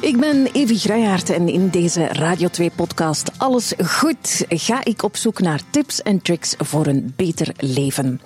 [0.00, 5.40] Ik ben Evi Gruijaert en in deze Radio 2-podcast Alles Goed ga ik op zoek
[5.40, 8.20] naar tips en tricks voor een beter leven.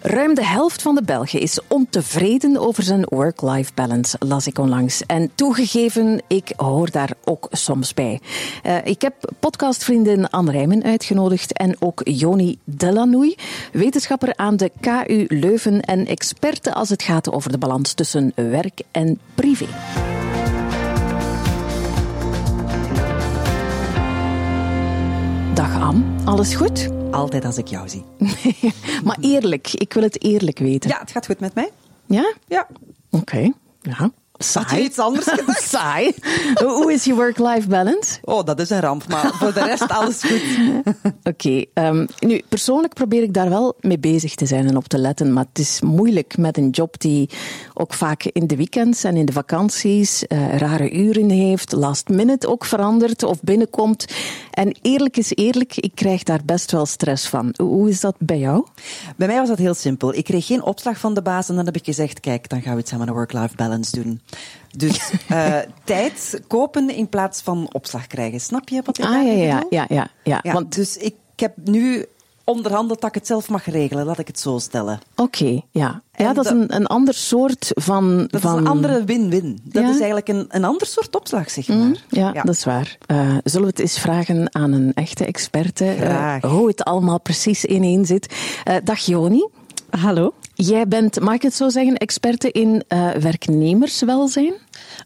[0.00, 5.02] Ruim de helft van de Belgen is ontevreden over zijn work-life balance, las ik onlangs.
[5.06, 8.20] En toegegeven, ik hoor daar ook soms bij.
[8.66, 13.34] Uh, ik heb podcastvriendin Anne Rijmen uitgenodigd en ook Joni Delanoui,
[13.72, 18.80] wetenschapper aan de KU Leuven en experte als het gaat over de balans tussen werk
[18.90, 19.66] en privé.
[25.56, 26.88] Dag Anne, alles goed?
[27.10, 28.04] Altijd als ik jou zie.
[29.04, 30.90] maar eerlijk, ik wil het eerlijk weten.
[30.90, 31.70] Ja, het gaat goed met mij.
[32.06, 32.34] Ja?
[32.46, 32.66] Ja.
[33.10, 34.10] Oké, ja.
[34.38, 34.66] Saai.
[34.66, 35.62] Had je iets anders gedacht?
[35.62, 36.14] Saai.
[36.54, 38.18] Hoe is je work-life balance?
[38.24, 40.42] Oh, dat is een ramp, maar voor de rest alles goed.
[41.04, 41.28] Oké.
[41.28, 44.88] Okay, um, ehm, nu, persoonlijk probeer ik daar wel mee bezig te zijn en op
[44.88, 47.30] te letten, maar het is moeilijk met een job die
[47.74, 52.48] ook vaak in de weekends en in de vakanties uh, rare uren heeft, last minute
[52.48, 54.06] ook verandert of binnenkomt.
[54.50, 57.54] En eerlijk is eerlijk, ik krijg daar best wel stress van.
[57.56, 58.66] Hoe is dat bij jou?
[59.16, 60.14] Bij mij was dat heel simpel.
[60.14, 62.72] Ik kreeg geen opslag van de baas en dan heb ik gezegd, kijk, dan gaan
[62.72, 64.20] we het samen een work-life balance doen.
[64.76, 68.40] Dus uh, tijd kopen in plaats van opslag krijgen.
[68.40, 70.52] Snap je wat ik ah, ja, ja, ja, ja, ja, ja.
[70.52, 72.06] Want dus ik heb nu
[72.46, 74.98] onderhandeld dat ik het zelf mag regelen, laat ik het zo stellen.
[75.16, 76.02] Oké, ja.
[76.14, 78.26] Ja, dat is een, een ander soort van...
[78.30, 78.54] Dat van...
[78.54, 79.60] is een andere win-win.
[79.62, 81.76] Dat is eigenlijk een, een ander soort opslag, zeg maar.
[81.76, 82.98] Mm, ja, ja, dat is waar.
[83.06, 85.96] Uh, zullen we het eens vragen aan een echte experte?
[85.96, 88.34] Uh, hoe het allemaal precies ineen zit.
[88.68, 89.46] Uh, dag Joni.
[89.90, 90.32] Hallo.
[90.58, 94.52] Jij bent, mag ik het zo zeggen, experte in uh, werknemerswelzijn?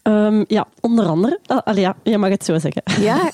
[0.03, 1.39] Um, ja, onder andere.
[1.47, 2.83] Uh, allee, ja, je mag het zo zeggen.
[3.01, 3.31] Ja,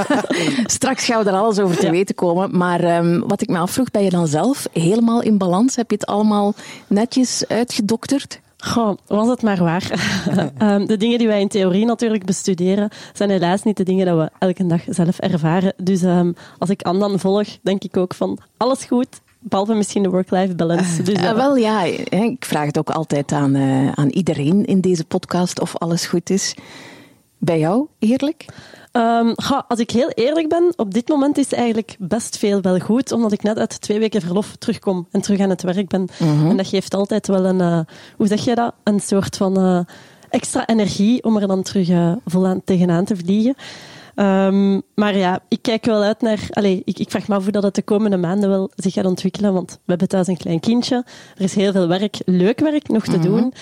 [0.76, 1.90] straks gaan we er alles over te ja.
[1.90, 2.56] weten komen.
[2.56, 5.76] Maar um, wat ik me afvroeg, ben je dan zelf helemaal in balans?
[5.76, 6.54] Heb je het allemaal
[6.86, 8.40] netjes uitgedokterd?
[8.56, 9.90] Goh, was het maar waar.
[10.62, 14.14] um, de dingen die wij in theorie natuurlijk bestuderen, zijn helaas niet de dingen die
[14.14, 15.72] we elke dag zelf ervaren.
[15.76, 20.10] Dus um, als ik Andan volg, denk ik ook van alles goed, Behalve misschien de
[20.10, 21.02] work-life balance.
[21.02, 25.04] Dus, uh, wel ja, ik vraag het ook altijd aan, uh, aan iedereen in deze
[25.04, 26.54] podcast of alles goed is.
[27.38, 28.44] Bij jou, eerlijk?
[28.92, 32.78] Um, ga, als ik heel eerlijk ben, op dit moment is eigenlijk best veel wel
[32.78, 36.08] goed, omdat ik net uit twee weken verlof terugkom en terug aan het werk ben.
[36.18, 36.50] Mm -hmm.
[36.50, 37.80] En dat geeft altijd wel een, uh,
[38.16, 39.86] hoe zeg je dat, een soort van
[40.30, 43.54] extra energie om er dan terug vol aan, tegenaan te vliegen.
[44.20, 46.38] Um, maar ja, ik kijk wel uit naar...
[46.50, 49.04] Allez, ik, ik vraag me af hoe dat het de komende maanden wel zich gaat
[49.04, 51.04] ontwikkelen, want we hebben thuis een klein kindje.
[51.36, 53.36] Er is heel veel werk, leuk werk nog te mm -hmm.
[53.36, 53.52] doen.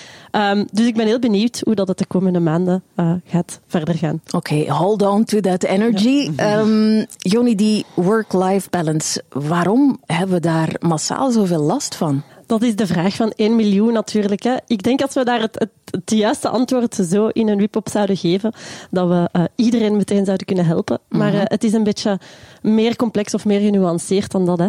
[0.41, 3.95] Um, dus ik ben heel benieuwd hoe dat het de komende maanden uh, gaat verder
[3.95, 4.21] gaan.
[4.25, 6.29] Oké, okay, hold on to that energy.
[6.35, 6.59] Ja.
[6.59, 12.23] Um, Joni, die work-life balance, waarom hebben we daar massaal zoveel last van?
[12.49, 14.43] Dat is de vraag van 1 miljoen natuurlijk.
[14.43, 14.55] Hè.
[14.67, 17.89] Ik denk als we daar het, het, het juiste antwoord zo in een wip op
[17.89, 18.53] zouden geven,
[18.91, 20.99] dat we uh, iedereen meteen zouden kunnen helpen.
[21.09, 22.19] Maar uh, het is een beetje
[22.61, 24.59] meer complex of meer genuanceerd dan dat.
[24.59, 24.67] Hè.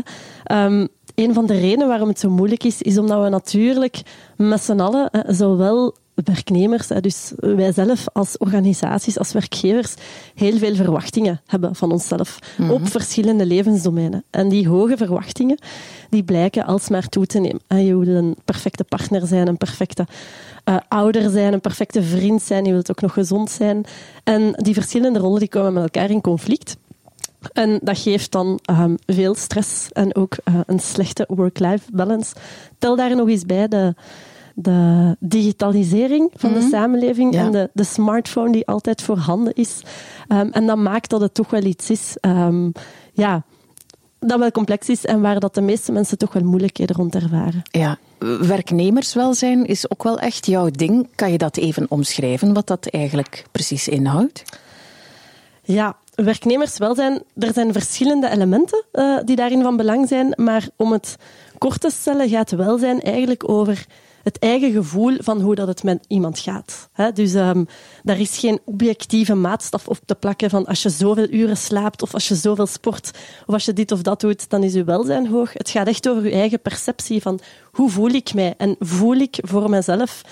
[0.64, 4.02] Um, een van de redenen waarom het zo moeilijk is, is omdat we natuurlijk
[4.36, 5.94] met z'n allen, uh, zowel
[6.24, 9.94] werknemers, dus wij zelf als organisaties, als werkgevers,
[10.34, 12.74] heel veel verwachtingen hebben van onszelf mm -hmm.
[12.74, 14.24] op verschillende levensdomeinen.
[14.30, 15.58] En die hoge verwachtingen,
[16.10, 17.60] die blijken alsmaar toe te nemen.
[17.66, 20.06] En je wil een perfecte partner zijn, een perfecte
[20.64, 23.84] uh, ouder zijn, een perfecte vriend zijn, je wilt ook nog gezond zijn.
[24.24, 26.76] En die verschillende rollen die komen met elkaar in conflict.
[27.52, 32.34] En dat geeft dan um, veel stress en ook uh, een slechte work-life balance.
[32.78, 33.94] Tel daar nog eens bij de
[34.62, 37.44] de digitalisering van de samenleving ja.
[37.44, 39.82] en de, de, smartphone die altijd voorhanden is.
[40.28, 42.72] Um, en dat maakt dat het toch wel iets is, um,
[43.12, 43.44] ja,
[44.18, 47.62] dat wel complex is en waar dat de meeste mensen toch wel moeilijkheden rond ervaren.
[47.70, 47.98] Ja,
[48.40, 51.08] werknemerswelzijn is ook wel echt jouw ding.
[51.14, 54.42] Kan je dat even omschrijven, wat dat eigenlijk precies inhoudt?
[55.62, 61.16] Ja, werknemerswelzijn, er zijn verschillende elementen uh, die daarin van belang zijn, maar om het
[61.60, 63.86] kort te stellen gaat welzijn eigenlijk over
[64.22, 66.88] het eigen gevoel van hoe dat het met iemand gaat.
[67.14, 67.66] Dus um,
[68.02, 72.14] daar is geen objectieve maatstaf op te plakken van als je zoveel uren slaapt of
[72.14, 73.10] als je zoveel sport
[73.46, 75.52] of als je dit of dat doet, dan is je welzijn hoog.
[75.52, 77.40] Het gaat echt over je eigen perceptie van
[77.72, 80.22] hoe voel ik mij en voel ik voor mezelf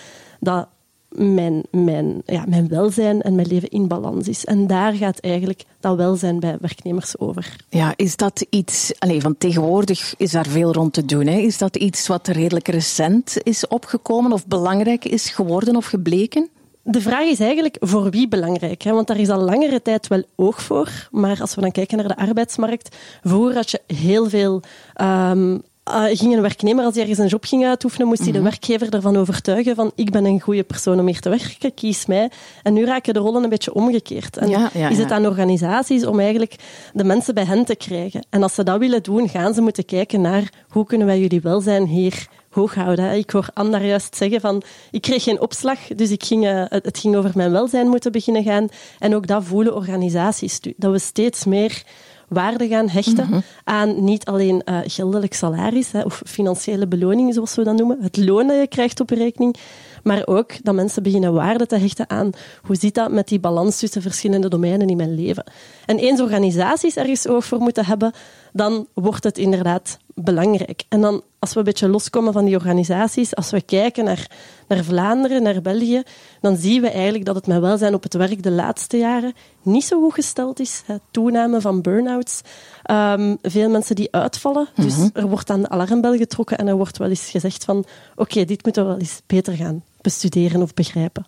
[0.40, 0.68] dat
[1.08, 4.44] mijn, mijn, ja, mijn welzijn en mijn leven in balans is.
[4.44, 7.56] En daar gaat eigenlijk dat welzijn bij werknemers over.
[7.68, 11.26] Ja, is dat iets, allez, van tegenwoordig is daar veel rond te doen.
[11.26, 11.38] Hè?
[11.38, 16.48] Is dat iets wat redelijk recent is opgekomen of belangrijk is geworden of gebleken?
[16.82, 18.92] De vraag is eigenlijk voor wie belangrijk, hè?
[18.92, 21.08] want daar is al langere tijd wel oog voor.
[21.10, 24.62] Maar als we dan kijken naar de arbeidsmarkt, vroeger had je heel veel
[25.00, 28.38] um, uh, ging een werknemer, als hij ergens een job ging uitoefenen, moest hij de
[28.38, 28.48] mhm.
[28.48, 32.30] werkgever ervan overtuigen van ik ben een goede persoon om hier te werken, kies mij.
[32.62, 34.36] En nu raken de rollen een beetje omgekeerd.
[34.36, 36.54] En is het aan organisaties om eigenlijk
[36.92, 38.26] de mensen bij hen te krijgen.
[38.30, 41.40] En als ze dat willen doen, gaan ze moeten kijken naar hoe kunnen wij jullie
[41.40, 43.12] welzijn hier hoog houden.
[43.12, 46.98] Ik hoor Anne juist zeggen van, ik kreeg geen opslag, dus ik ging, uh, het
[46.98, 48.68] ging over mijn welzijn moeten beginnen gaan.
[48.98, 51.82] En ook dat voelen organisaties, dat we steeds meer
[52.28, 53.40] waarde gaan hechten mhm.
[53.64, 58.16] aan niet alleen uh, geldelijk salaris hè, of financiële beloning, zoals we dat noemen, het
[58.16, 59.56] loon dat je krijgt op rekening,
[60.02, 62.30] maar ook dat mensen beginnen waarde te hechten aan
[62.62, 65.44] hoe zit dat met die balans tussen verschillende domeinen in mijn leven.
[65.86, 68.12] En eens organisaties ergens oog voor moeten hebben,
[68.58, 70.82] dan wordt het inderdaad belangrijk.
[70.88, 74.30] En dan, als we een beetje loskomen van die organisaties, als we kijken naar,
[74.68, 76.02] naar Vlaanderen, naar België,
[76.40, 79.32] dan zien we eigenlijk dat het met welzijn op het werk de laatste jaren
[79.62, 80.82] niet zo goed gesteld is.
[80.86, 80.96] Hè.
[81.10, 82.40] Toename van burn-outs,
[82.82, 84.68] ehm, veel mensen die uitvallen.
[84.74, 85.08] Dus mhm.
[85.12, 87.84] er wordt aan de alarmbel getrokken en er wordt wel eens gezegd van
[88.16, 91.26] oké, dit moet wel eens beter gaan bestuderen of begrijpen.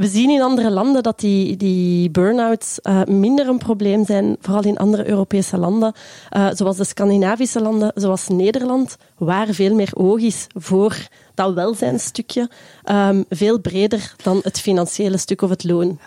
[0.00, 4.62] We zien in andere landen dat die, die burn-outs uh, minder een probleem zijn, vooral
[4.62, 5.92] in andere Europese landen,
[6.36, 12.50] uh, zoals de Scandinavische landen, zoals Nederland, waar veel meer oog is voor dat welzijnstukje,
[12.90, 15.98] um, veel breder dan het financiële stuk of het loon.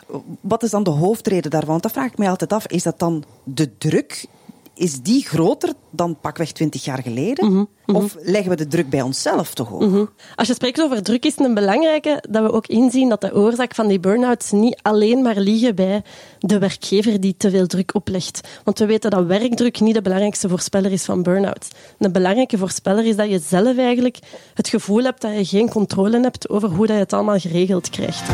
[0.42, 1.80] Wat is dan de hoofdreden daarvan?
[1.80, 2.68] Dat vraag ik mij altijd af.
[2.68, 4.26] Is dat dan de druk
[4.76, 7.46] is die groter dan pakweg 20 jaar geleden?
[7.46, 7.98] Mhm, mhm.
[7.98, 9.82] Of leggen we de druk bij onszelf toch hoog?
[9.82, 10.06] Mhm.
[10.36, 13.34] Als je spreekt over druk, is het een belangrijke dat we ook inzien dat de
[13.34, 16.02] oorzaak van die burn-outs niet alleen maar liggen bij
[16.40, 18.48] de werkgever die te veel druk oplegt.
[18.64, 21.68] Want we weten dat werkdruk niet de belangrijkste voorspeller is van burn-outs.
[22.00, 24.20] Een belangrijke voorspeller is dat je zelf eigenlijk
[24.54, 27.90] het gevoel hebt dat je geen controle hebt over hoe dat je het allemaal geregeld
[27.90, 28.32] krijgt.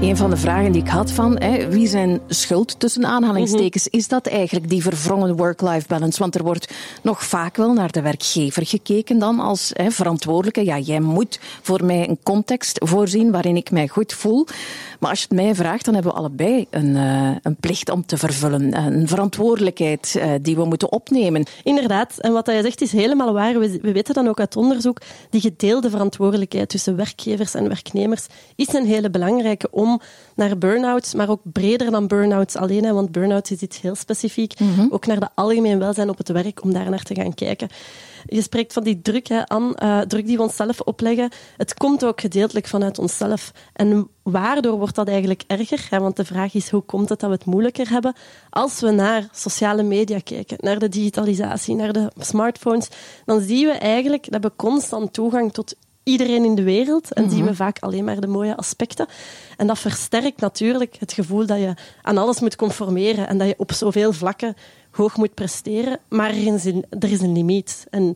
[0.00, 3.96] Een van de vragen die ik had van hè, wie zijn schuld tussen aanhalingstekens, mhm.
[3.96, 6.18] is dat eigenlijk die verwrongen work-life balance?
[6.18, 10.64] Want er wordt nog vaak wel naar de werkgever gekeken dan als hè, verantwoordelijke.
[10.64, 14.46] Ja, jij moet voor mij een context voorzien waarin ik mij goed voel.
[15.00, 18.06] Maar als je het mij vraagt, dan hebben we allebei een, uh, een plicht om
[18.06, 18.76] te vervullen.
[18.76, 21.46] Een verantwoordelijkheid uh, die we moeten opnemen.
[21.62, 22.18] Inderdaad.
[22.18, 23.58] En wat je zegt is helemaal waar.
[23.58, 25.00] We, we weten dan ook uit onderzoek,
[25.30, 30.00] die gedeelde verantwoordelijkheid tussen werkgevers en werknemers is een hele belangrijke om
[30.34, 34.60] naar burn-outs, maar ook breder dan burn-outs alleen, hè, want burn-out is iets heel specifiek,
[34.60, 37.68] mm ook naar de algemeen welzijn op het werk, om daar naar te gaan kijken.
[38.26, 41.30] Je spreekt van die druk, hè, Anne, uh, druk die we onszelf opleggen.
[41.56, 43.52] Het komt ook gedeeltelijk vanuit onszelf.
[43.72, 45.86] En waardoor wordt dat eigenlijk erger?
[45.90, 46.00] Hè?
[46.00, 48.14] Want de vraag is, hoe komt het dat we het moeilijker hebben?
[48.50, 52.88] Als we naar sociale media kijken, naar de digitalisatie, naar de smartphones,
[53.24, 55.74] dan zien we eigenlijk dat we constant toegang tot
[56.06, 57.54] iedereen in de wereld en zien we mhm.
[57.54, 59.06] vaak alleen maar de mooie aspecten.
[59.56, 63.54] En dat versterkt natuurlijk het gevoel dat je aan alles moet conformeren en dat je
[63.56, 64.54] op zoveel vlakken
[64.96, 65.98] hoog moet presteren.
[66.08, 67.86] Maar er is een, er is een limiet.
[67.90, 68.14] En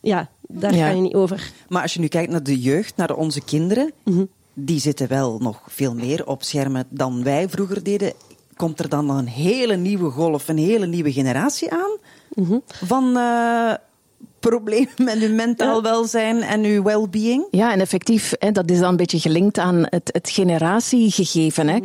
[0.00, 1.52] ja, daar ga je niet over.
[1.68, 4.24] Maar als je nu kijkt naar de jeugd, naar onze kinderen, mhm.
[4.52, 8.12] die zitten wel nog veel meer op schermen dan wij vroeger deden.
[8.56, 11.96] Komt er dan een hele nieuwe golf, een hele nieuwe generatie aan?
[12.34, 12.58] Mhm.
[12.66, 13.74] Van uh,
[14.48, 17.46] probleem met uw mentaal welzijn en uw well-being?
[17.50, 21.68] Ja, en effectief, hè, dat is dan een beetje gelinkt aan het, het generatiegegeven.
[21.68, 21.78] Hè.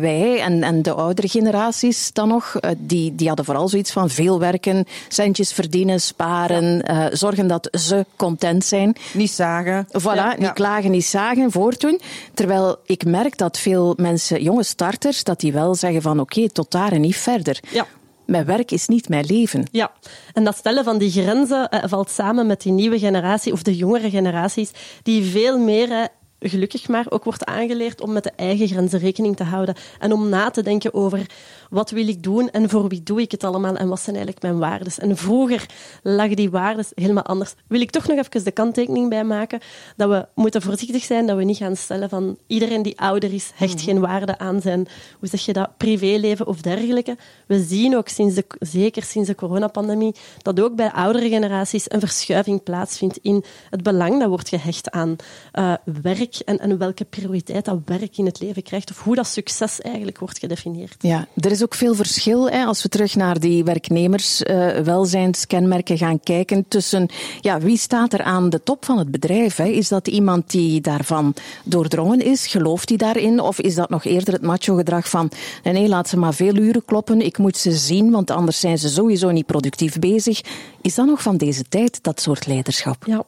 [0.00, 4.10] Wij en, en de oudere generaties dan nog, eh, die, die hadden vooral zoiets van
[4.10, 8.96] veel werken, centjes verdienen, sparen, uh, zorgen dat ze content zijn.
[9.12, 9.86] Niet zagen.
[9.86, 12.00] Voilà, niet klagen, niet zagen, voortdoen.
[12.34, 16.70] Terwijl ik merk dat veel mensen, jonge starters, dat die wel zeggen van oké, tot
[16.70, 17.60] daar en niet verder.
[17.70, 17.86] Ja
[18.26, 19.66] mijn werk is niet mijn leven.
[19.70, 19.92] Ja,
[20.32, 23.76] en dat stellen van die grenzen eh, valt samen met die nieuwe generatie of de
[23.76, 24.70] jongere generaties,
[25.02, 26.08] die veel meer
[26.48, 30.28] gelukkig maar ook wordt aangeleerd om met de eigen grenzen rekening te houden en om
[30.28, 31.26] na te denken over
[31.72, 34.44] wat wil ik doen en voor wie doe ik het allemaal en wat zijn eigenlijk
[34.44, 34.92] mijn waarden.
[34.96, 35.66] En vroeger
[36.02, 37.54] lagen die waarden helemaal anders.
[37.66, 39.60] Wil ik toch nog even de kanttekening bij maken
[39.96, 43.50] dat we moeten voorzichtig zijn dat we niet gaan stellen van iedereen die ouder is,
[43.54, 43.84] hecht mhm.
[43.84, 44.88] geen waarde aan zijn,
[45.18, 47.16] hoe zeg je dat, privéleven of dergelijke.
[47.46, 52.00] We zien ook sinds de, zeker sinds de coronapandemie dat ook bij oudere generaties een
[52.00, 55.16] verschuiving plaatsvindt in het belang dat wordt gehecht aan
[55.52, 59.26] uh, werk en, en welke prioriteit dat werk in het leven krijgt of hoe dat
[59.26, 60.94] succes eigenlijk wordt gedefinieerd.
[60.98, 66.20] Ja, er is ook veel verschil hè, als we terug naar die werknemerswelzijnskenmerken uh, gaan
[66.20, 67.08] kijken tussen
[67.40, 69.56] ja, wie staat er aan de top van het bedrijf?
[69.56, 69.66] Hè?
[69.66, 72.46] Is dat iemand die daarvan doordrongen is?
[72.46, 73.40] Gelooft hij daarin?
[73.40, 75.30] Of is dat nog eerder het macho-gedrag van
[75.62, 78.78] nee, nee, laat ze maar veel uren kloppen, ik moet ze zien, want anders zijn
[78.78, 80.40] ze sowieso niet productief bezig.
[80.80, 83.04] Is dat nog van deze tijd, dat soort leiderschap?
[83.06, 83.24] Ja,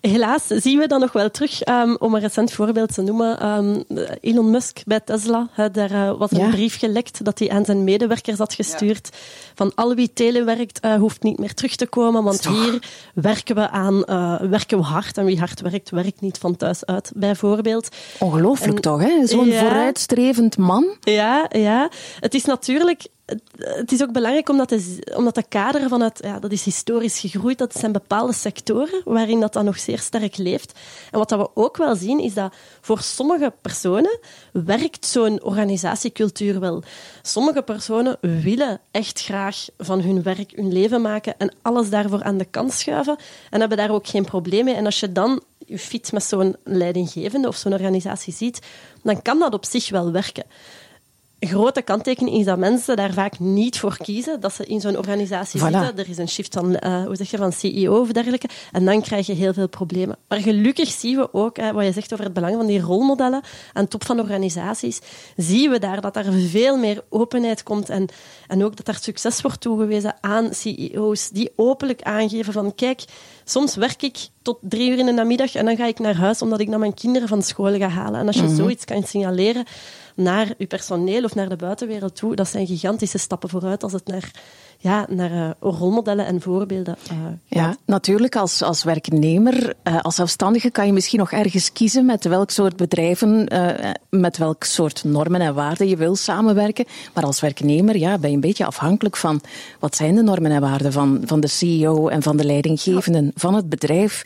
[0.00, 1.66] Helaas zien we dat nog wel terug.
[1.68, 3.46] Um, om een recent voorbeeld te noemen.
[3.46, 3.84] Um,
[4.20, 5.48] Elon Musk bij Tesla.
[5.52, 6.50] He, daar uh, was een Ja.
[6.50, 9.08] brief gelekt dat hij aan zijn medewerkers had gestuurd.
[9.54, 12.22] Van al wie telewerkt uh, hoeft niet meer terug te komen.
[12.24, 12.82] Want hier
[13.14, 15.18] werken we, aan, uh, werken we hard.
[15.18, 17.88] En wie hard werkt, werkt niet van thuis uit, bijvoorbeeld.
[18.18, 19.26] Ongelooflijk En- toch, hè?
[19.26, 19.60] Zo'n Ja.
[19.60, 20.96] vooruitstrevend man.
[21.00, 21.90] Ja, ja.
[22.20, 23.06] Het is natuurlijk...
[23.58, 26.18] het- is ook belangrijk omdat de, omdat de kader vanuit...
[26.22, 27.58] Ja, dat is historisch gegroeid.
[27.58, 30.78] Dat zijn bepaalde sectoren waarin dat dan nog zeer sterk leeft.
[31.10, 34.18] En wat dat we ook wel zien, is dat voor sommige personen
[34.52, 36.82] werkt zo'n organisatiecultuur wel.
[37.22, 42.38] Sommige personen willen echt graag van hun werk hun leven maken en alles daarvoor aan
[42.38, 43.16] de kant schuiven
[43.50, 44.74] en hebben daar ook geen probleem mee.
[44.74, 48.60] En als je dan je fit met zo'n leidinggevende of zo'n organisatie ziet,
[49.02, 50.44] dan kan dat op zich wel werken.
[51.40, 55.60] Grote kanttekening is dat mensen daar vaak niet voor kiezen, dat ze in zo'n organisatie
[55.60, 55.62] Voilà.
[55.62, 55.98] zitten.
[55.98, 58.48] Er is een shift van, eh, hoe zeg je, van CEO of dergelijke.
[58.72, 60.16] En dan krijg je heel veel problemen.
[60.28, 63.40] Maar gelukkig zien we ook, wat je zegt over het belang van die rolmodellen
[63.72, 65.00] aan top van organisaties,
[65.36, 68.08] zien we daar dat er veel meer openheid komt en,
[68.46, 73.04] en ook dat er succes wordt toegewezen aan CEO's die openlijk aangeven van kijk,
[73.50, 76.42] soms werk ik tot drie uur in de namiddag en dan ga ik naar huis
[76.42, 78.20] omdat ik naar mijn kinderen van school ga halen.
[78.20, 79.64] En als je zoiets kan signaleren
[80.14, 84.06] naar je personeel of naar de buitenwereld toe, dat zijn gigantische stappen vooruit als het
[84.06, 84.30] naar,
[84.80, 90.70] ja, naar eh, rolmodellen en voorbeelden eh, Ja, natuurlijk als, als werknemer, eh, als zelfstandige
[90.70, 93.48] kan je misschien nog ergens kiezen met welk soort bedrijven,
[94.10, 96.84] met welk soort normen en waarden je wil samenwerken.
[97.14, 99.40] Maar als werknemer ja, ben je een beetje afhankelijk van
[99.78, 103.54] wat zijn de normen en waarden van, van de CEO en van de leidinggevenden van
[103.54, 104.22] het bedrijf.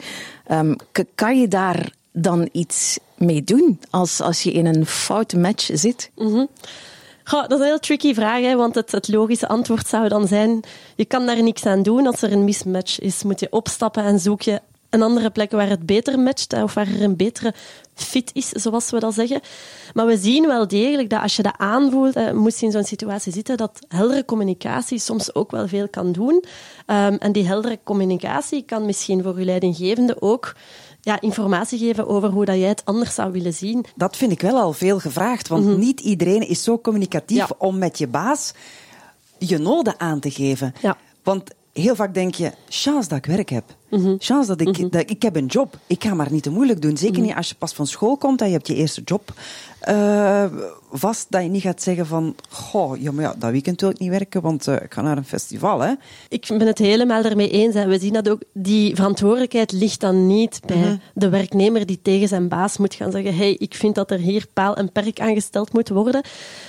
[0.92, 5.70] K- kan je daar dan iets mee doen als, als je in een foute match
[5.72, 6.10] zit?
[7.40, 10.60] Dat is een heel tricky vraag, hè, want het, het logische antwoord zou dan zijn:
[10.96, 12.06] je kan daar niks aan doen.
[12.06, 14.60] Als er een mismatch is, moet je opstappen en zoek je
[14.90, 17.54] een andere plek waar het beter matcht hè, of waar er een betere
[17.94, 19.40] fit is, zoals we dat zeggen.
[19.94, 22.84] Maar we zien wel degelijk dat als je dat aanvoelt, hè, moest je in zo'n
[22.84, 26.44] situatie zitten, dat heldere communicatie soms ook wel veel kan doen.
[26.86, 30.54] Ehm, en die heldere communicatie kan misschien voor je leidinggevende ook
[31.04, 33.84] ja, informatie geven over hoe dat jij het anders zou willen zien.
[33.94, 37.48] Dat vind ik wel al veel gevraagd, want niet iedereen is zo communicatief Ja.
[37.58, 38.52] om met je baas
[39.38, 40.74] je noden aan te geven.
[40.82, 40.96] Ja.
[41.22, 43.64] Want heel vaak denk je, chance dat ik werk heb.
[44.18, 45.78] Chance dat ik, dat ik heb een job.
[45.86, 46.96] Ik ga maar niet te moeilijk doen.
[46.96, 49.32] Zeker niet als je pas van school komt en je hebt je eerste job
[49.82, 50.44] eh,
[50.90, 51.26] vast.
[51.28, 54.10] Dat je niet gaat zeggen van, goh, ja, maar ja, dat weekend wil ik niet
[54.10, 55.80] werken, want eh, ik ga naar een festival.
[55.80, 55.92] Hè.
[56.28, 57.74] Ik ben het helemaal ermee eens.
[57.74, 62.28] En we zien dat ook die verantwoordelijkheid ligt dan niet bij de werknemer die tegen
[62.28, 65.72] zijn baas moet gaan zeggen: hey, ik vind dat er hier paal en perk aangesteld
[65.72, 66.22] moet worden.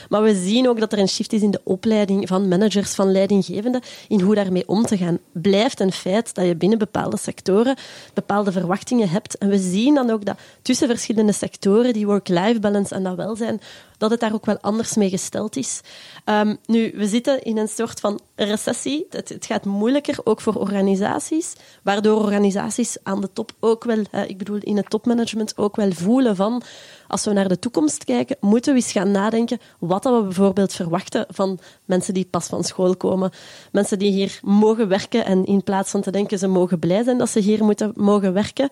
[0.09, 3.11] Maar we zien ook dat er een shift is in de opleiding van managers, van
[3.11, 5.17] leidinggevenden, in hoe daarmee om te gaan.
[5.31, 7.75] Blijft een feit dat je binnen bepaalde sectoren
[8.13, 9.37] bepaalde verwachtingen hebt.
[9.37, 13.61] En we zien dan ook dat tussen verschillende sectoren, die work-life balance en dat welzijn,
[14.03, 15.81] dat het daar ook wel anders mee gesteld is.
[16.25, 19.05] Ehm, nu, we zitten in een soort van recessie.
[19.09, 24.37] Het, het gaat moeilijker, ook voor organisaties, waardoor organisaties aan de top ook wel, ik
[24.37, 26.61] bedoel in het topmanagement, ook wel voelen van,
[27.07, 31.25] als we naar de toekomst kijken, moeten we eens gaan nadenken wat we bijvoorbeeld verwachten
[31.29, 33.31] van mensen die pas van school komen.
[33.71, 37.17] Mensen die hier mogen werken en in plaats van te denken ze mogen blij zijn
[37.17, 38.69] dat ze hier moeten, mogen werken,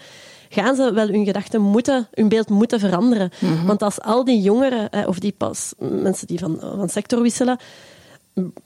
[0.54, 3.30] gaan ze wel hun gedachten moeten, hun beeld moeten veranderen.
[3.66, 7.58] Want als al die jongeren, of die pas mensen die van, van sector wisselen,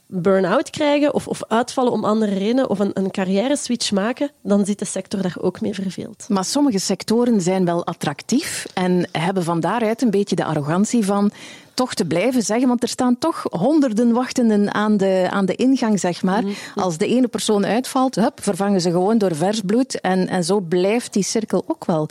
[0.06, 4.78] burn-out krijgen of, of uitvallen om andere redenen of een, een carrière-switch maken, dan zit
[4.78, 6.26] de sector daar ook mee verveeld.
[6.28, 11.30] Maar sommige sectoren zijn wel attractief en hebben van daaruit een beetje de arrogantie van
[11.74, 16.00] toch te blijven zeggen, want er staan toch honderden wachtenden aan de, aan de ingang,
[16.00, 16.44] zeg maar.
[16.74, 20.60] Als de ene persoon uitvalt, hup, vervangen ze gewoon door vers bloed en, en zo
[20.60, 22.08] blijft die cirkel ook wel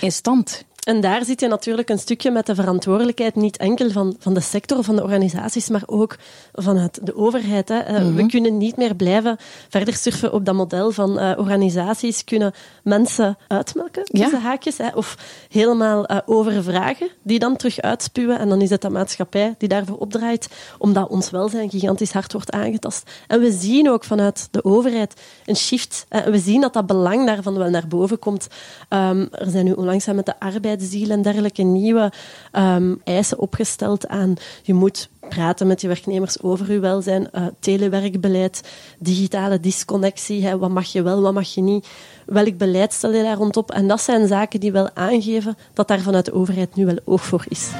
[0.00, 0.64] in stand.
[0.80, 4.40] En daar zit je natuurlijk een stukje met de verantwoordelijkheid, niet enkel van, van de
[4.40, 6.16] sector of van de organisaties, maar ook
[6.52, 7.68] vanuit de overheid.
[7.68, 7.78] Hè.
[7.78, 9.36] Eh, We kunnen niet meer blijven
[9.68, 14.22] verder surfen op dat model van eh, organisaties kunnen mensen uitmelken, Ja.
[14.22, 15.16] tussen haakjes, hè, of
[15.48, 18.38] helemaal eh, overvragen, die dan terug uitspuwen.
[18.38, 22.50] En dan is het de maatschappij die daarvoor opdraait, omdat ons welzijn gigantisch hard wordt
[22.50, 23.10] aangetast.
[23.26, 25.14] En we zien ook vanuit de overheid
[25.46, 26.06] een shift.
[26.24, 28.48] We zien dat dat belang daarvan wel naar boven komt.
[28.88, 32.12] Ehm, er zijn nu onlangs met de arbeidsdeal en dergelijke nieuwe
[32.52, 38.62] ehm, eisen opgesteld aan je moet praten met je werknemers over je welzijn, eh, telewerkbeleid,
[38.98, 41.88] digitale disconnectie, hè, wat mag je wel, wat mag je niet,
[42.26, 43.70] welk beleid stel je daar rondop.
[43.70, 47.22] En dat zijn zaken die wel aangeven dat daar vanuit de overheid nu wel oog
[47.24, 47.70] voor is.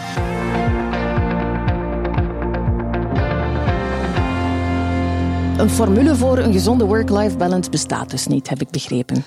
[5.58, 9.24] Een formule voor een gezonde work-life balance bestaat dus niet, heb ik begrepen.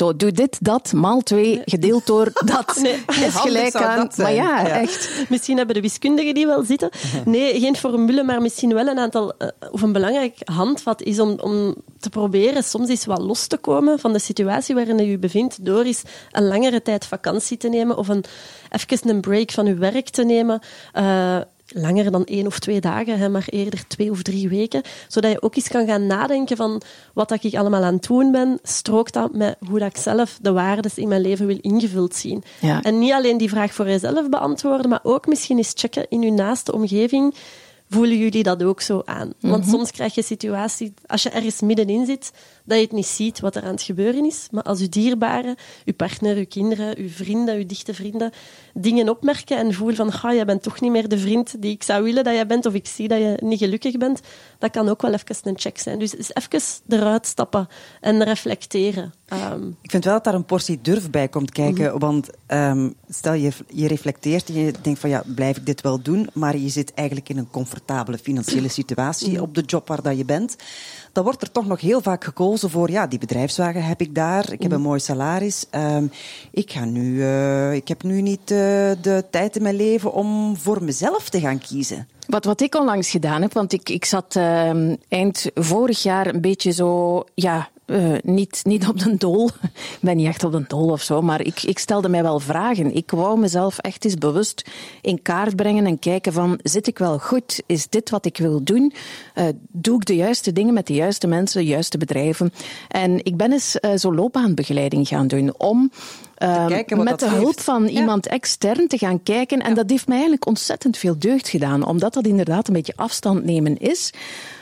[0.00, 2.78] Zo, doe dit, dat, maal twee, gedeeld door dat.
[2.82, 3.04] Nee.
[3.26, 3.96] Is gelijk aan.
[3.96, 4.68] dat Maar Ja.
[4.68, 5.24] echt.
[5.28, 6.90] Misschien hebben de wiskundigen die wel zitten.
[7.24, 11.38] Nee, geen formule, maar misschien wel een aantal, eh, of een belangrijk handvat is om,
[11.40, 15.18] om te proberen soms eens wat los te komen van de situatie waarin je je
[15.18, 16.02] bevindt, door eens
[16.32, 18.24] een langere tijd vakantie te nemen of een,
[18.70, 20.60] even een break van je werk te nemen.
[20.92, 21.38] Eh,
[21.74, 24.82] langer dan één of twee dagen, hè, maar eerder twee of drie weken.
[25.08, 26.82] Zodat je ook eens kan gaan nadenken van
[27.14, 28.58] wat dat ik allemaal aan het doen ben.
[28.62, 32.42] Strookt dat met hoe dat ik zelf de waarden in mijn leven wil ingevuld zien?
[32.60, 32.82] Ja.
[32.82, 36.32] En niet alleen die vraag voor jezelf beantwoorden, maar ook misschien eens checken in je
[36.32, 37.34] naaste omgeving.
[37.90, 39.32] Voelen jullie dat ook zo aan?
[39.40, 42.32] Want soms krijg je een situatie, als je ergens middenin zit,
[42.64, 44.48] dat je het niet ziet wat er aan het gebeuren is.
[44.50, 48.32] Maar als je dierbaren, je partner, je kinderen, je vrienden, je dichte vrienden,
[48.74, 51.82] dingen opmerken en voelen van, ga, jij bent toch niet meer de vriend die ik
[51.82, 54.20] zou willen dat jij bent, of ik zie dat je niet gelukkig bent,
[54.58, 55.98] dat kan ook wel even een check zijn.
[55.98, 57.68] Dus even eruit stappen
[58.00, 59.12] en reflecteren.
[59.30, 61.84] Ehm, Ik vind wel dat daar een portie durf bij komt kijken.
[61.90, 61.98] Mhm.
[61.98, 66.02] Want ehm, stel je, je reflecteert en je denkt van ja, blijf ik dit wel
[66.02, 66.28] doen?
[66.32, 69.42] Maar je zit eigenlijk in een comfortabele financiële situatie Mhm.
[69.42, 70.56] op de job waar dat je bent.
[71.12, 74.44] Dan wordt er toch nog heel vaak gekozen voor ja, die bedrijfswagen heb ik daar.
[74.44, 74.62] Ik Mhm.
[74.62, 75.66] heb een mooi salaris.
[75.70, 76.06] Ehm,
[76.50, 78.56] ik, ga nu, eh, ik heb nu niet eh,
[79.02, 82.08] de tijd in mijn leven om voor mezelf te gaan kiezen.
[82.26, 84.36] Wat, wat ik onlangs gedaan heb, want ik, ik zat
[85.08, 89.46] eind vorig jaar een beetje zo, ja, eh, niet, niet op de dool.
[89.72, 92.40] Ik ben niet echt op de dool of zo, maar ik, ik stelde mij wel
[92.40, 92.94] vragen.
[92.94, 94.70] Ik wou mezelf echt eens bewust
[95.00, 97.62] in kaart brengen en kijken van, zit ik wel goed?
[97.66, 98.92] Is dit wat ik wil doen?
[99.34, 102.52] Eh, doe ik de juiste dingen met de juiste mensen, de juiste bedrijven?
[102.88, 105.90] En ik ben eens eh, zo loopbaanbegeleiding gaan doen om...
[106.34, 107.88] eh, wat met de hulp van Ja.
[108.00, 109.58] iemand extern te gaan kijken.
[109.58, 113.44] En dat heeft mij eigenlijk ontzettend veel deugd gedaan, omdat dat inderdaad een beetje afstand
[113.44, 114.12] nemen is.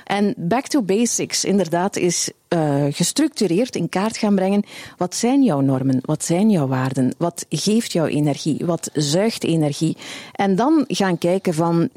[0.09, 4.65] En back to basics, inderdaad, is eh, gestructureerd in kaart gaan brengen.
[4.97, 5.99] Wat zijn jouw normen?
[6.03, 7.15] Wat zijn jouw waarden?
[7.19, 8.67] Wat geeft jouw energie?
[8.67, 9.97] Wat zuigt energie?
[10.33, 11.89] En dan gaan kijken van,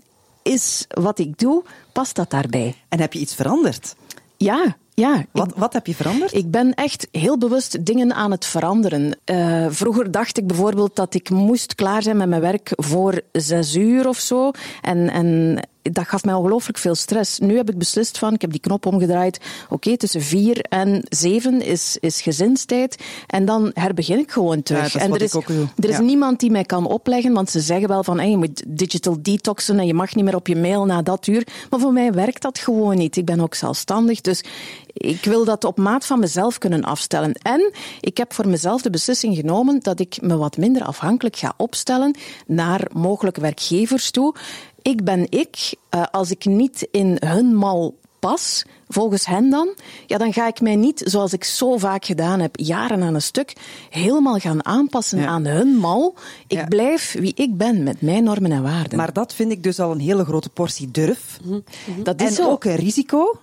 [0.44, 2.76] is wat ik doe, past dat daarbij?
[2.90, 3.96] En heb je iets veranderd?
[4.38, 5.20] Ja, ja.
[5.20, 6.34] ik- Wat, wat heb je veranderd?
[6.34, 9.18] ik ben echt heel bewust dingen aan het veranderen.
[9.24, 13.76] Eh, vroeger dacht ik bijvoorbeeld dat ik moest klaar zijn met mijn werk voor zes
[13.76, 14.52] uur of zo.
[14.82, 17.40] En, en dat gaf mij ongelooflijk veel stress.
[17.40, 19.40] Nu heb ik beslist van, ik heb die knop omgedraaid.
[19.70, 22.98] Oké, tussen vier en zeven is, is gezinstijd.
[23.28, 24.80] En dan herbegin ik gewoon terug.
[24.94, 25.68] Ja, is en er doe.
[25.78, 26.02] er is Ja.
[26.02, 29.80] niemand die mij kan opleggen, want ze zeggen wel van hey, je moet digital detoxen
[29.80, 31.48] en je mag niet meer op je mail na dat uur.
[31.70, 33.18] Maar voor mij werkt dat gewoon niet.
[33.18, 34.44] Ik ben ook zelfstandig, dus
[34.94, 37.34] ik wil dat op maat van mezelf kunnen afstellen.
[37.34, 41.54] En ik heb voor mezelf de beslissing genomen dat ik me wat minder afhankelijk ga
[41.58, 42.16] opstellen
[42.48, 44.36] naar mogelijke werkgevers toe.
[44.82, 45.74] Ik ben ik.
[45.90, 49.76] Eh, als ik niet in hun mal pas, volgens hen dan,
[50.08, 53.22] ja, dan ga ik mij niet, zoals ik zo vaak gedaan heb, jaren aan een
[53.22, 53.54] stuk,
[53.90, 55.26] helemaal gaan aanpassen Ja.
[55.28, 56.14] aan hun mal.
[56.48, 56.66] Ik Ja.
[56.66, 58.98] blijf wie ik ben, met mijn normen en waarden.
[58.98, 61.40] Maar dat vind ik dus al een hele grote portie durf.
[62.04, 62.50] dat is en zo.
[62.50, 63.40] ook een risico.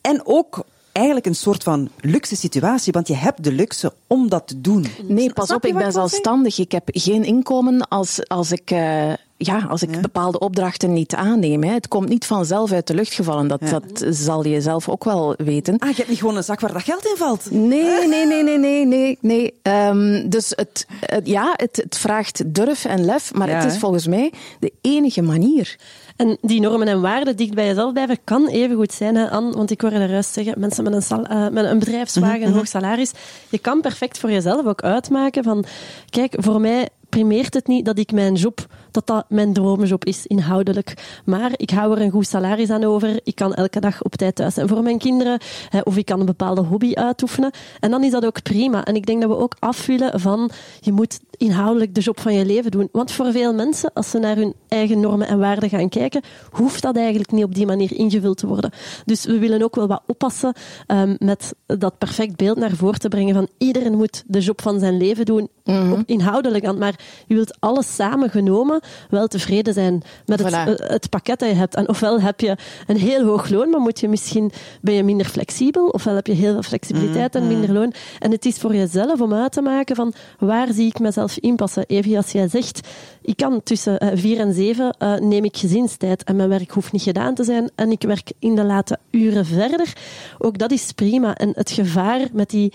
[0.00, 0.64] En ook
[1.00, 4.86] eigenlijk een soort van luxe situatie, want je hebt de luxe om dat te doen.
[5.02, 6.58] Nee, pas op, ik ben zelfstandig.
[6.58, 11.62] Ik heb geen inkomen als, als ik, eh, ja, als ik bepaalde opdrachten niet aanneem.
[11.64, 11.72] Hè.
[11.72, 13.48] Het komt niet vanzelf uit de lucht gevallen.
[13.48, 13.70] Dat, Ja.
[13.70, 15.78] dat zal je zelf ook wel weten.
[15.78, 17.50] Ah, je hebt niet gewoon een zak waar dat geld in valt.
[17.50, 19.18] Nee, nee, nee, nee, nee, nee.
[19.20, 19.54] nee.
[19.62, 23.78] Ehm, dus het, het- ja, het, het vraagt durf en lef, maar Ja, het is
[23.78, 25.76] volgens mij de enige manier.
[26.20, 29.52] En die normen en waarden dicht bij jezelf blijven kan even goed zijn, hè, Anne.
[29.52, 32.52] Want ik hoorde er juist zeggen, mensen met een, sal- eh, met een bedrijfswagen, een
[32.52, 33.12] hoog salaris,
[33.48, 35.64] je kan perfect voor jezelf ook uitmaken van,
[36.10, 40.26] kijk, voor mij primeert het niet dat ik mijn job, dat dat mijn droomjob is,
[40.26, 41.20] inhoudelijk.
[41.24, 43.20] Maar ik hou er een goed salaris aan over.
[43.24, 45.40] Ik kan elke dag op tijd thuis zijn voor mijn kinderen.
[45.68, 47.50] Hè, of ik kan een bepaalde hobby uitoefenen.
[47.80, 48.84] En dan is dat ook prima.
[48.84, 52.34] En ik denk dat we ook af willen van, je moet inhoudelijk de job van
[52.34, 52.88] je leven doen.
[52.92, 56.82] Want voor veel mensen, als ze naar hun eigen normen en waarden gaan kijken, hoeft
[56.82, 58.70] dat eigenlijk niet op die manier ingevuld te worden.
[59.04, 60.52] Dus we willen ook wel wat oppassen
[60.86, 64.78] ehm, met dat perfect beeld naar voren te brengen van iedereen moet de job van
[64.78, 66.78] zijn leven doen, op inhoudelijk.
[66.78, 68.80] Maar je wilt alles samen genomen
[69.10, 70.80] wel tevreden zijn met het, Voilà.
[70.80, 71.74] eh, het pakket dat je hebt.
[71.74, 72.56] En ofwel heb je
[72.86, 76.32] een heel hoog loon, maar moet je misschien, ben je minder flexibel, ofwel heb je
[76.32, 77.92] heel veel flexibiliteit en minder loon.
[78.18, 81.84] En het is voor jezelf om uit te maken van waar zie ik mezelf inpassen.
[81.86, 82.88] Even als jij zegt,
[83.30, 86.92] ik kan tussen eh, vier en zeven eh, neem ik gezinstijd en mijn werk hoeft
[86.92, 89.92] niet gedaan te zijn en ik werk in de late uren verder.
[90.38, 91.34] Ook dat is prima.
[91.34, 92.72] En het gevaar met die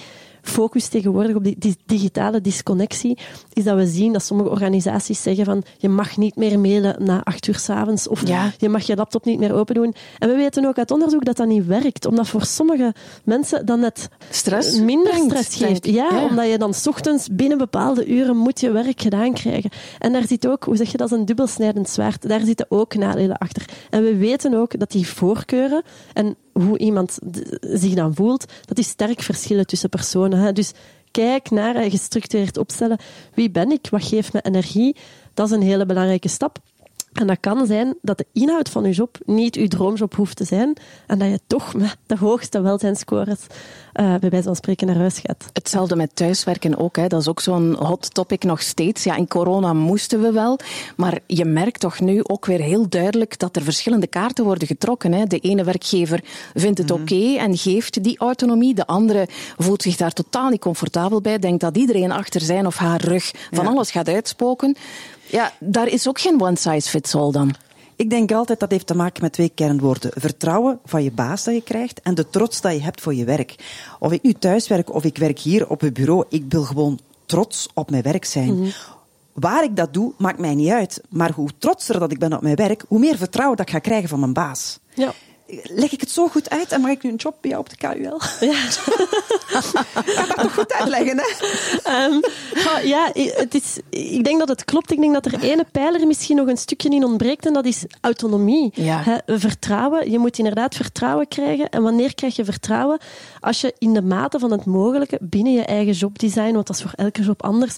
[0.48, 3.18] focus tegenwoordig op die, digitale disconnectie,
[3.54, 7.24] is dat we zien dat sommige organisaties zeggen van je mag niet meer mailen na
[7.24, 8.52] acht uur s'avonds of Ja.
[8.58, 9.94] je mag je laptop niet meer open doen.
[10.20, 13.80] En we weten ook uit onderzoek dat dat niet werkt, omdat voor sommige mensen dan
[13.80, 15.86] net Stress minder stress geeft.
[15.86, 16.26] Ja, Ja.
[16.30, 19.70] omdat je dan 's ochtends binnen bepaalde uren moet je werk gedaan krijgen.
[20.00, 22.28] En daar zit ook, hoe zeg je dat, is een dubbelsnijdend zwaard.
[22.30, 23.66] Daar zitten ook nadelen achter.
[23.90, 25.82] En we weten ook dat die voorkeuren
[26.14, 27.20] en hoe iemand
[27.62, 30.40] zich dan voelt, dat die sterk verschillen tussen personen.
[30.40, 30.54] Hè.
[30.54, 30.72] Dus
[31.12, 32.98] kijk naar en gestructureerd opstellen.
[33.34, 33.88] Wie ben ik?
[33.90, 34.96] Wat geeft me energie?
[35.34, 36.60] Dat is een hele belangrijke stap.
[37.16, 40.44] En dat kan zijn dat de inhoud van je job niet je droomjob hoeft te
[40.44, 40.74] zijn
[41.08, 43.40] en dat je toch met de hoogste welzijnscores
[43.94, 45.46] eh, bij wijze van spreken naar huis gaat.
[45.54, 46.96] Hetzelfde met thuiswerken ook.
[46.96, 47.08] Hè.
[47.08, 49.04] Dat is ook zo'n hot topic nog steeds.
[49.04, 50.60] Ja, in corona moesten we wel.
[50.96, 55.14] Maar je merkt toch nu ook weer heel duidelijk dat er verschillende kaarten worden getrokken.
[55.14, 55.26] Hè.
[55.26, 56.24] De ene werkgever
[56.54, 58.74] vindt het oké en geeft die autonomie.
[58.74, 61.40] De andere voelt zich daar totaal niet comfortabel bij.
[61.40, 63.70] Denkt dat iedereen achter zijn of haar rug van Ja.
[63.70, 64.76] alles gaat uitspoken.
[65.26, 67.56] Ja, daar is ook geen one size fits all dan.
[67.96, 70.12] Ik denk altijd dat heeft te maken met twee kernwoorden.
[70.14, 73.26] Vertrouwen van je baas dat je krijgt en de trots dat je hebt voor je
[73.26, 73.56] werk.
[74.00, 77.00] Of ik nu thuis werk of ik werk hier op het bureau, ik wil gewoon
[77.26, 78.74] trots op mijn werk zijn.
[79.34, 81.02] Waar ik dat doe, maakt mij niet uit.
[81.10, 83.80] Maar hoe trotser dat ik ben op mijn werk, hoe meer vertrouwen dat ik ga
[83.80, 84.80] krijgen van mijn baas.
[84.94, 85.14] Ja.
[85.64, 87.70] Leg ik het zo goed uit en mag ik nu een job bij jou op
[87.70, 88.20] de KUL?
[88.50, 88.54] Ja.
[90.16, 91.24] Ga dat toch goed uitleggen, hè?
[91.84, 92.20] Ehm,
[92.88, 94.92] ja, het is, ik denk dat het klopt.
[94.92, 97.86] Ik denk dat er ene pijler misschien nog een stukje in ontbreekt en dat is
[98.02, 98.72] autonomie.
[98.74, 99.22] Ja.
[99.26, 100.12] Vertrouwen.
[100.12, 101.70] Je moet inderdaad vertrouwen krijgen.
[101.70, 102.98] En wanneer krijg je vertrouwen?
[103.40, 106.82] Als je in de mate van het mogelijke binnen je eigen jobdesign, want dat is
[106.82, 107.76] voor elke job anders,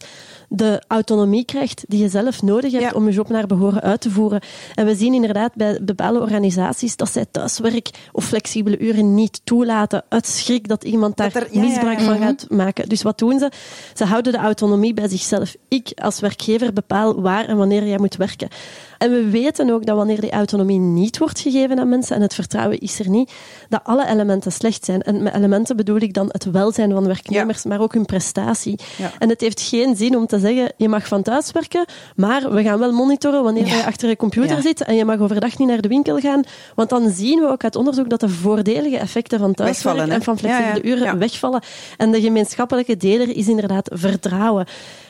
[0.50, 2.92] de autonomie krijgt die je zelf nodig hebt Ja.
[2.94, 4.42] om je job naar behoren uit te voeren.
[4.76, 7.26] En we zien inderdaad bij bepaalde organisaties dat zij
[7.62, 11.68] thuiswerk of flexibele uren niet toelaten uit schrik dat iemand daar Dat er- ja, ja,
[11.68, 12.06] misbruik ja.
[12.06, 12.90] van gaat maken.
[12.90, 13.52] Dus wat doen ze?
[13.94, 15.56] Ze houden de autonomie bij zichzelf.
[15.68, 18.48] Ik als werkgever bepaal waar en wanneer jij moet werken.
[18.98, 22.34] En we weten ook dat wanneer die autonomie niet wordt gegeven aan mensen en het
[22.34, 23.32] vertrouwen is er niet,
[23.70, 25.02] dat alle elementen slecht zijn.
[25.02, 28.80] En met elementen bedoel ik dan het welzijn van werknemers, maar ook hun prestatie.
[29.20, 32.64] En het heeft geen zin om te zeggen, je mag van thuis werken, maar we
[32.64, 35.82] gaan wel monitoren wanneer je achter je computer zit en je mag overdag niet naar
[35.82, 36.44] de winkel gaan.
[36.76, 40.16] Want dan zien we ook uit onderzoek dat de voordelige effecten van thuiswerk Wegvallen, hè?
[40.16, 41.02] en van flexibele Ja, ja.
[41.02, 41.62] uren wegvallen.
[41.98, 44.66] En de gemeenschappelijke deler is inderdaad vertrouwen.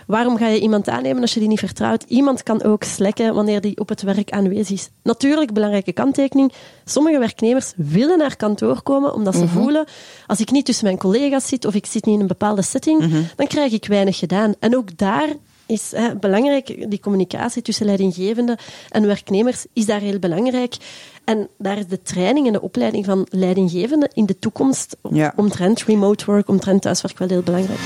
[0.07, 2.03] Waarom ga je iemand aannemen als je die niet vertrouwt?
[2.07, 4.89] Iemand kan ook slekken wanneer die op het werk aanwezig is.
[5.03, 6.53] Natuurlijk, belangrijke kanttekening.
[6.85, 9.85] Sommige werknemers willen naar kantoor komen omdat ze voelen,
[10.27, 13.25] als ik niet tussen mijn collega's zit of ik zit niet in een bepaalde setting,
[13.35, 14.53] dan krijg ik weinig gedaan.
[14.59, 15.27] En ook daar
[15.67, 18.57] is hè, belangrijk, die communicatie tussen leidinggevende
[18.89, 20.75] en werknemers is daar heel belangrijk.
[21.23, 25.33] En daar is de training en de opleiding van leidinggevenden in de toekomst Ja.
[25.35, 27.79] omtrent remote work, omtrent thuiswerk wel heel belangrijk.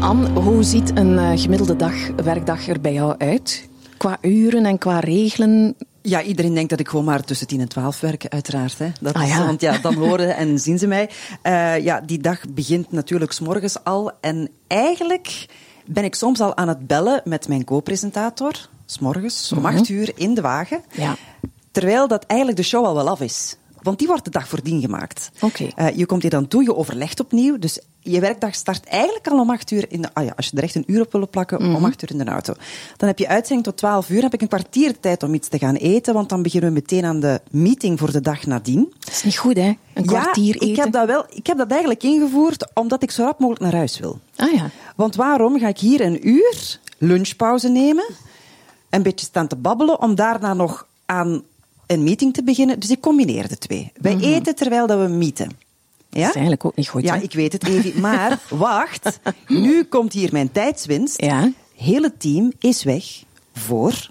[0.00, 3.68] Anne, hoe ziet een eh, gemiddelde dag, werkdag er bij jou uit?
[3.96, 5.76] Qua uren en qua regelen?
[6.02, 8.78] Ja, iedereen denkt dat ik gewoon maar tussen 10 en 12 werk, uiteraard.
[8.78, 8.88] Hè.
[9.00, 9.46] Dat Ah, is, ja.
[9.46, 11.10] Want ja, dan horen en zien ze mij.
[11.42, 14.12] Eh, ja, die dag begint natuurlijk s'morgens al.
[14.20, 15.46] En eigenlijk
[15.86, 18.52] ben ik soms al aan het bellen met mijn co-presentator.
[18.86, 20.82] S'morgens, om acht uur, in de wagen.
[20.92, 21.16] Ja.
[21.70, 23.56] Terwijl dat eigenlijk de show al wel af is.
[23.82, 25.30] Want die wordt de dag voordien gemaakt.
[25.40, 25.68] Oké.
[25.74, 27.58] Eh, je komt hier dan toe, je overlegt opnieuw.
[27.58, 30.08] Dus je werkdag start eigenlijk al om acht uur in de...
[30.12, 31.74] Ah ja, als je er echt een uur op wil plakken, Mhm.
[31.74, 32.54] om acht uur in de auto.
[32.96, 34.14] Dan heb je uitzending tot twaalf uur.
[34.14, 36.14] Dan heb ik een kwartier tijd om iets te gaan eten.
[36.14, 38.92] Want dan beginnen we meteen aan de meeting voor de dag nadien.
[38.98, 39.72] Dat is niet goed, hè?
[39.94, 40.68] Een kwartier ja, eten.
[40.68, 43.74] Ik heb, dat wel, ik heb dat eigenlijk ingevoerd omdat ik zo rap mogelijk naar
[43.74, 44.18] huis wil.
[44.36, 44.70] Ah ja.
[44.96, 48.04] Want waarom ga ik hier een uur lunchpauze nemen,
[48.90, 51.42] een beetje staan te babbelen, om daarna nog aan
[51.86, 52.80] een meeting te beginnen?
[52.80, 53.92] Dus ik combineer de twee.
[54.00, 55.50] Wij eten terwijl dat we meeten.
[56.10, 56.18] Ja?
[56.20, 57.22] Dat is eigenlijk ook niet goed, Ja, hè?
[57.22, 58.00] ik weet het, Evi.
[58.00, 61.22] Maar wacht, nu komt hier mijn tijdswinst.
[61.22, 61.52] Ja.
[61.76, 63.04] Het team is weg
[63.54, 64.08] voor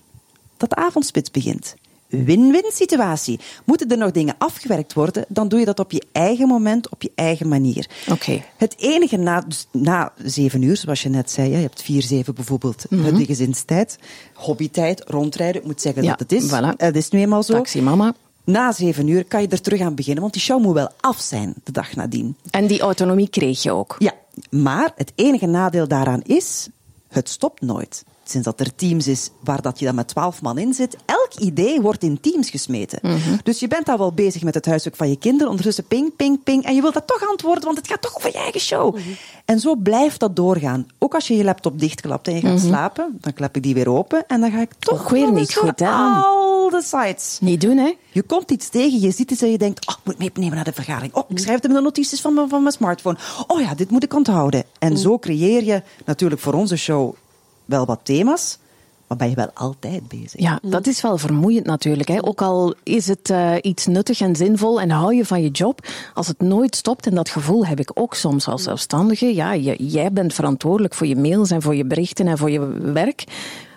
[0.57, 1.75] dat de avondspits begint.
[2.07, 3.39] Win-win situatie.
[3.65, 7.01] Moeten er nog dingen afgewerkt worden, dan doe je dat op je eigen moment, op
[7.01, 7.87] je eigen manier.
[8.11, 8.43] Oké.
[8.57, 12.35] Het enige na, dus na zeven uur, zoals je net zei, je hebt vier, zeven
[12.35, 13.15] bijvoorbeeld, Mhm.
[13.17, 13.97] de gezinstijd,
[14.33, 16.47] hobbytijd, rondrijden, ik moet zeggen Ja, dat het is.
[16.51, 16.75] voilà.
[16.77, 17.53] Het is nu eenmaal zo.
[17.53, 18.13] Taxi mama.
[18.49, 21.19] Na zeven uur kan je er terug aan beginnen, want die show moet wel af
[21.19, 22.37] zijn de dag nadien.
[22.51, 23.95] En die autonomie kreeg je ook.
[23.99, 24.13] Ja,
[24.49, 26.67] maar het enige nadeel daaraan is,
[27.07, 28.03] het stopt nooit.
[28.29, 31.33] Sinds dat er Teams is waar dat je dan met twaalf man in zit, elk
[31.39, 32.99] idee wordt in Teams gesmeten.
[33.43, 36.43] Dus je bent al wel bezig met het huiswerk van je kinderen, ondertussen ping, ping,
[36.43, 38.97] ping, en je wilt dat toch antwoorden, want het gaat toch over je eigen show.
[39.45, 40.87] En zo blijft dat doorgaan.
[40.97, 43.89] Ook als je je laptop dichtklapt en je gaat slapen, dan klap ik die weer
[43.89, 47.37] open en dan ga ik toch Ook weer niet goed, hè, al de sites.
[47.41, 47.93] Niet doen, hè?
[48.11, 50.65] Je komt iets tegen, je ziet iets en je denkt, oh, ik moet meenemen naar
[50.65, 51.13] de vergadering.
[51.13, 53.17] Oh, ik schrijf het in de notities van mijn, van mijn smartphone.
[53.47, 54.63] Oh ja, dit moet ik onthouden.
[54.79, 57.15] En zo creëer je natuurlijk voor onze show
[57.69, 58.57] wel wat thema's,
[59.07, 60.39] maar ben je wel altijd bezig.
[60.39, 62.07] Ja, dat is wel vermoeiend natuurlijk.
[62.07, 62.25] Hè.
[62.25, 65.87] Ook al is het uh, iets nuttig en zinvol en hou je van je job,
[66.13, 69.85] als het nooit stopt, en dat gevoel heb ik ook soms als zelfstandige, ja, je,
[69.85, 73.23] jij bent verantwoordelijk voor je mails en voor je berichten en voor je werk.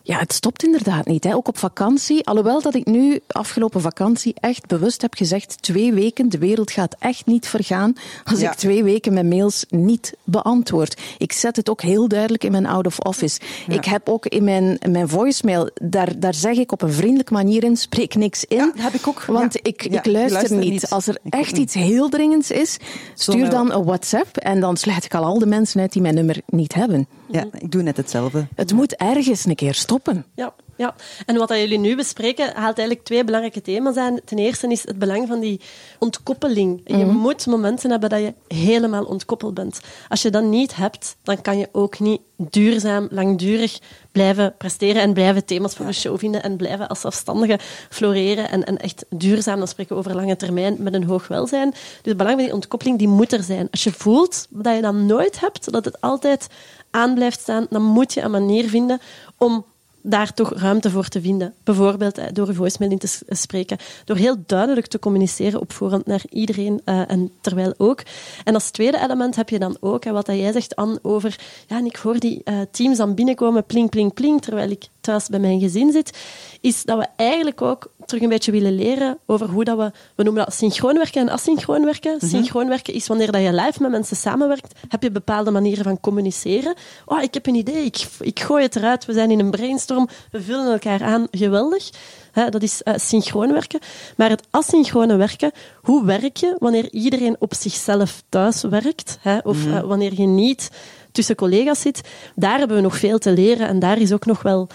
[0.04, 1.24] Ja, het stopt inderdaad niet.
[1.24, 1.34] Hè.
[1.34, 2.26] Ook op vakantie.
[2.26, 6.96] Alhoewel dat ik nu afgelopen vakantie echt bewust heb gezegd: twee weken, de wereld gaat
[6.98, 7.92] echt niet vergaan
[8.24, 8.50] als Ja.
[8.50, 11.00] ik twee weken mijn mails niet beantwoord.
[11.18, 13.40] Ik zet het ook heel duidelijk in mijn out of office.
[13.68, 17.64] Ik heb ook in mijn, mijn voicemail, daar, daar zeg ik op een vriendelijke manier
[17.64, 18.56] in, spreek niks in.
[18.56, 19.24] Ja, heb ik ook.
[19.24, 20.70] Want ik, ik luister, niet.
[20.70, 20.90] niet.
[20.90, 22.76] Als er Ik echt iets heel dringends is,
[23.14, 26.14] stuur dan een WhatsApp en dan sluit ik al al de mensen uit die mijn
[26.14, 27.06] nummer niet hebben.
[27.32, 28.46] Ja, ik doe net hetzelfde.
[28.54, 30.24] Het moet ergens een keer stoppen.
[30.34, 30.94] Ja, ja.
[31.26, 34.18] En wat dat jullie nu bespreken, haalt eigenlijk twee belangrijke thema's aan.
[34.24, 35.60] Ten eerste is het belang van die
[35.98, 36.80] ontkoppeling.
[36.84, 39.80] Je moet momenten hebben dat je helemaal ontkoppeld bent.
[40.08, 43.78] Als je dat niet hebt, dan kan je ook niet duurzaam, langdurig
[44.12, 47.58] blijven presteren en blijven thema's voor de show vinden en blijven als zelfstandige
[47.90, 51.70] floreren en, en echt duurzaam, dan spreken we over lange termijn, met een hoog welzijn.
[51.70, 53.68] Dus het belang van die ontkoppeling, die moet er zijn.
[53.70, 56.46] Als je voelt dat je dat nooit hebt, dat het altijd
[56.92, 59.00] aan blijft staan, dan moet je een manier vinden
[59.38, 59.64] om
[60.04, 61.54] daar toch ruimte voor te vinden.
[61.64, 63.78] Bijvoorbeeld eh, door een voicemail in te s- spreken.
[64.04, 68.02] Door heel duidelijk te communiceren op voorhand naar iedereen eh, en terwijl ook.
[68.44, 71.38] En als tweede element heb je dan ook, hè, wat jij zegt, Anne, over...
[71.66, 75.28] Ja, en ik hoor die eh, teams dan binnenkomen, pling, pling, pling, terwijl ik thuis
[75.28, 76.18] bij mijn gezin zit,
[76.60, 79.90] is dat we eigenlijk ook terug een beetje willen leren over hoe dat we...
[80.14, 82.20] We noemen dat synchroon werken en asynchroon werken.
[82.20, 86.00] Synchroon werken is wanneer dat je live met mensen samenwerkt, heb je bepaalde manieren van
[86.00, 86.74] communiceren.
[87.06, 90.08] Oh, ik heb een idee, ik, ik gooi het eruit, we zijn in een brainstorm,
[90.30, 91.90] we vullen elkaar aan, geweldig.
[92.32, 93.80] Dat is eh, synchroon werken.
[94.16, 95.50] Maar het asynchrone werken,
[95.82, 99.18] hoe werk je wanneer iedereen op zichzelf thuis werkt?
[99.42, 100.70] Of eh, wanneer je niet
[101.12, 102.00] tussen collega's zit?
[102.34, 104.68] Daar hebben we nog veel te leren en daar is ook nog wel...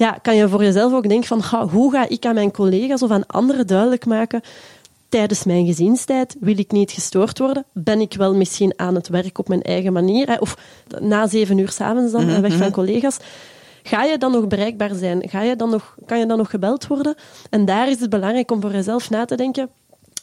[0.00, 3.10] Ja, kan je voor jezelf ook denken van, hoe ga ik aan mijn collega's of
[3.10, 4.40] aan anderen duidelijk maken
[5.08, 7.64] tijdens mijn gezinstijd wil ik niet gestoord worden.
[7.72, 10.28] Ben ik wel misschien aan het werk op mijn eigen manier?
[10.28, 10.36] Hè?
[10.36, 10.56] Of
[11.00, 13.16] na zeven uur s'avonds dan, eh, weg van collega's.
[13.82, 15.28] Ga je dan nog bereikbaar zijn?
[15.28, 17.14] Ga je dan nog, kan je dan nog gebeld worden?
[17.50, 19.70] En daar is het belangrijk om voor jezelf na te denken.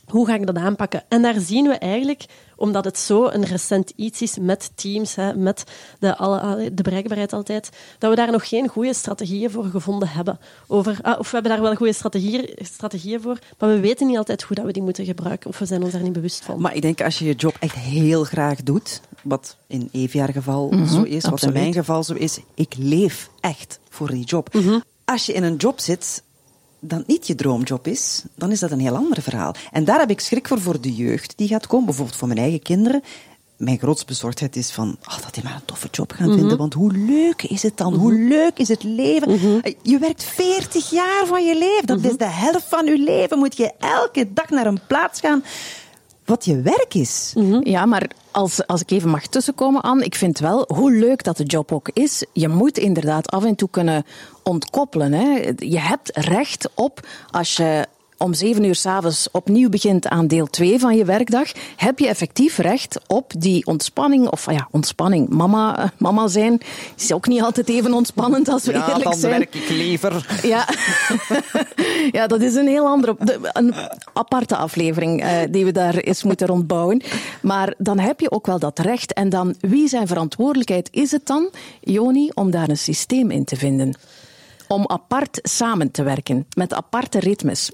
[0.06, 1.04] Hoe ga ik dat aanpakken?
[1.08, 2.26] En daar zien we eigenlijk,
[2.58, 5.64] omdat het zo een recent iets is met Teams, hè, met
[6.00, 10.40] de, alle, de bereikbaarheid altijd, dat we daar nog geen goede strategieën voor gevonden hebben.
[10.68, 14.18] Over, ah, of we hebben daar wel goede strategieën, strategieën voor, maar we weten niet
[14.18, 16.62] altijd hoe dat we die moeten gebruiken, of we zijn ons daar niet bewust van.
[16.62, 20.74] Maar ik denk als je je job echt heel graag doet, wat in Evia geval
[20.88, 24.50] zo is, wat in mijn geval zo is, ik leef echt voor die job.
[25.06, 26.24] Als je in een job zit
[26.80, 29.56] dat niet je droomjob is, dan is dat een heel ander verhaal.
[29.72, 32.40] En daar heb ik schrik voor voor de jeugd die gaat komen, bijvoorbeeld voor mijn
[32.40, 33.04] eigen kinderen.
[33.58, 36.58] Mijn grootste bezorgdheid is van oh, dat die maar een toffe job gaan vinden.
[36.58, 37.94] Want hoe leuk is het dan?
[37.94, 39.62] Hoe leuk is het leven?
[39.62, 41.86] Eh, Je werkt 40 jaar van je leven.
[41.88, 43.38] Dat is de helft van je leven.
[43.38, 45.44] Moet je elke dag naar een plaats gaan
[46.28, 47.34] wat je werk is.
[47.64, 51.38] Ja, maar als, als ik even mag tussenkomen, Anne, ik vind wel, hoe leuk dat
[51.38, 54.06] de job ook is, je moet inderdaad af en toe kunnen
[54.44, 55.14] ontkoppelen.
[55.14, 55.54] Hè.
[55.56, 57.88] Je hebt recht op, als je
[58.18, 62.58] om zeven uur s'avonds opnieuw begint aan deel 2 van je werkdag, heb je effectief
[62.58, 64.30] recht op die ontspanning.
[64.30, 65.30] Of ja, ontspanning.
[65.30, 66.62] Mama, mama zijn
[66.98, 69.42] is ook niet altijd even ontspannend als we eerlijk zijn.
[69.42, 70.40] ik liever.
[70.44, 70.68] Ja.
[72.12, 73.74] ja, dat is een heel andere, de- een
[74.14, 77.02] aparte aflevering eh, die we daar eens moeten rondbouwen.
[77.42, 79.14] Maar dan heb je ook wel dat recht.
[79.14, 81.50] En dan, wie zijn verantwoordelijkheid is het dan,
[81.82, 83.98] Joni, om daar een systeem in te vinden?
[84.68, 87.72] Om apart samen te werken, met aparte ritmes.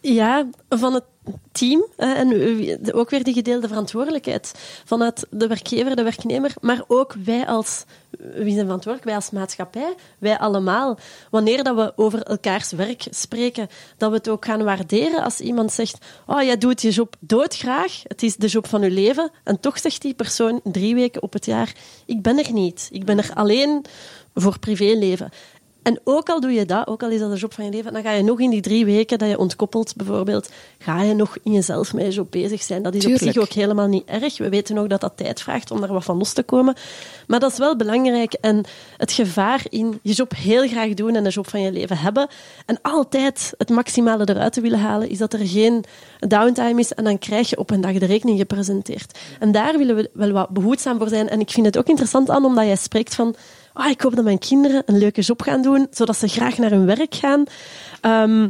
[0.00, 1.04] Ja, van het
[1.52, 7.46] team en ook weer die gedeelde verantwoordelijkheid vanuit de werkgever, de werknemer, maar ook wij
[7.46, 7.84] als,
[8.18, 9.04] wie zijn verantwoordelijk?
[9.04, 10.98] Wij als maatschappij, wij allemaal.
[11.30, 15.72] Wanneer dat we over elkaars werk spreken, dat we het ook gaan waarderen als iemand
[15.72, 19.60] zegt, oh, jij doet je job doodgraag, het is de job van je leven, en
[19.60, 21.72] toch zegt die persoon drie weken op het jaar,
[22.06, 23.84] ik ben er niet, ik ben er alleen
[24.34, 25.30] voor privéleven.
[25.88, 27.92] En ook al doe je dat, ook al is dat de job van je leven,
[27.92, 31.36] dan ga je nog in die drie weken dat je ontkoppelt, bijvoorbeeld, ga je nog
[31.42, 32.82] in jezelf met je job bezig zijn.
[32.82, 33.32] Dat is op Tuurlijk.
[33.32, 34.38] zich ook helemaal niet erg.
[34.38, 36.74] We weten ook dat dat tijd vraagt om daar wat van los te komen.
[37.26, 38.32] Maar dat is wel belangrijk.
[38.32, 38.64] En
[38.96, 42.28] het gevaar in je job heel graag doen en de job van je leven hebben
[42.66, 45.84] en altijd het maximale eruit te willen halen, is dat er geen
[46.18, 49.18] downtime is en dan krijg je op een dag de rekening gepresenteerd.
[49.38, 51.28] En daar willen we wel wat behoedzaam voor zijn.
[51.28, 53.34] En ik vind het ook interessant aan, omdat jij spreekt van
[53.78, 56.70] ah, ik hoop dat mijn kinderen een leuke job gaan doen, zodat ze graag naar
[56.70, 57.44] hun werk gaan.
[58.00, 58.48] Ehm,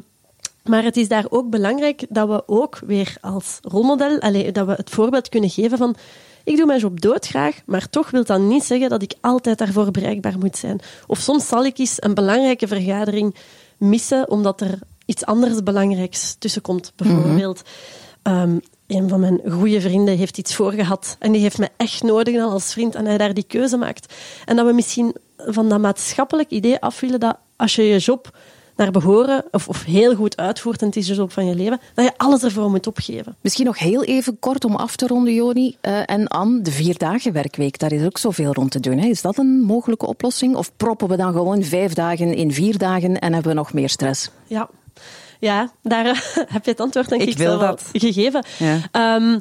[0.62, 4.72] Maar het is daar ook belangrijk dat we ook weer als rolmodel, allez, dat we
[4.72, 5.96] het voorbeeld kunnen geven van
[6.44, 9.90] ik doe mijn job doodgraag, maar toch wil dat niet zeggen dat ik altijd daarvoor
[9.90, 10.80] bereikbaar moet zijn.
[11.06, 13.34] Of soms zal ik eens een belangrijke vergadering
[13.76, 17.62] missen omdat er iets anders belangrijks tussenkomt, bijvoorbeeld.
[18.22, 22.34] Mm een van mijn goede vrienden heeft iets voorgehad en die heeft me echt nodig
[22.34, 24.14] dan als vriend en hij daar die keuze maakt.
[24.44, 28.30] En dat we misschien van dat maatschappelijk idee af willen dat als je je job
[28.76, 31.80] naar behoren of, of heel goed uitvoert en het is de job van je leven,
[31.94, 33.36] dat je alles ervoor moet opgeven.
[33.40, 36.62] Misschien nog heel even kort om af te ronden, Joni uh, en Anne.
[36.62, 38.98] De vier dagen werkweek, daar is ook zoveel rond te doen.
[38.98, 39.06] Hè.
[39.06, 40.56] Is dat een mogelijke oplossing?
[40.56, 43.88] Of proppen we dan gewoon vijf dagen in vier dagen en hebben we nog meer
[43.88, 44.30] stress?
[44.46, 44.68] Ja,
[45.38, 46.04] ja, daar
[46.54, 47.88] heb je het antwoord denk ik, ik wil dat.
[47.92, 48.44] gegeven.
[48.58, 49.16] Ja.
[49.16, 49.38] Um,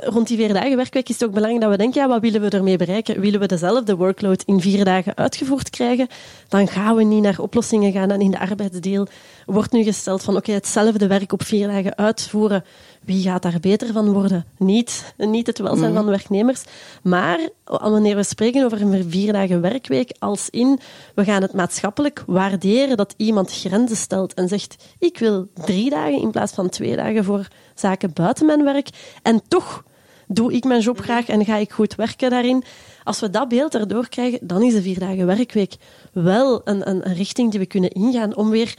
[0.00, 2.40] rond die vier dagen werkweek is het ook belangrijk dat we denken, ja, wat willen
[2.40, 3.20] we ermee bereiken?
[3.20, 6.08] Willen we dezelfde workload in vier dagen uitgevoerd krijgen?
[6.48, 8.10] Dan gaan we niet naar oplossingen gaan.
[8.10, 9.06] En in de arbeidsdeel
[9.46, 12.64] wordt nu gesteld van, oké, hetzelfde werk op vier dagen uitvoeren
[13.08, 14.44] wie gaat daar beter van worden?
[14.58, 16.64] Niet, niet het welzijn van de werknemers.
[17.02, 20.78] Maar wanneer we spreken over een vier dagen werkweek, als in
[21.14, 26.20] we gaan het maatschappelijk waarderen dat iemand grenzen stelt en zegt: Ik wil drie dagen
[26.20, 28.88] in plaats van twee dagen voor zaken buiten mijn werk.
[29.22, 29.84] En toch
[30.26, 32.64] doe ik mijn job graag en ga ik goed werken daarin.
[33.04, 35.76] Als we dat beeld erdoor krijgen, dan is de vier dagen werkweek
[36.12, 38.74] wel een, een, een richting die we kunnen ingaan om weer